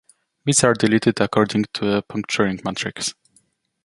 [0.45, 3.13] Bits are deleted according to a "puncturing matrix".